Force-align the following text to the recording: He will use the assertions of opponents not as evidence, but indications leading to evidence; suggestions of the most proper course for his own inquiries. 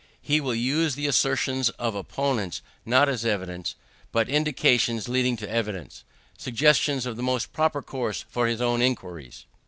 He 0.19 0.41
will 0.41 0.55
use 0.55 0.95
the 0.95 1.05
assertions 1.05 1.69
of 1.77 1.93
opponents 1.93 2.63
not 2.87 3.07
as 3.07 3.23
evidence, 3.23 3.75
but 4.11 4.27
indications 4.29 5.07
leading 5.07 5.37
to 5.37 5.47
evidence; 5.47 6.03
suggestions 6.39 7.05
of 7.05 7.17
the 7.17 7.21
most 7.21 7.53
proper 7.53 7.83
course 7.83 8.25
for 8.27 8.47
his 8.47 8.61
own 8.61 8.81
inquiries. 8.81 9.45